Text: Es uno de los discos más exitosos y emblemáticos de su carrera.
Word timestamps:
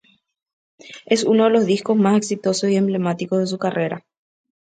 Es 1.05 1.25
uno 1.25 1.43
de 1.43 1.49
los 1.51 1.67
discos 1.67 1.95
más 1.95 2.17
exitosos 2.17 2.71
y 2.71 2.75
emblemáticos 2.75 3.37
de 3.37 3.45
su 3.45 3.59
carrera. 3.59 4.03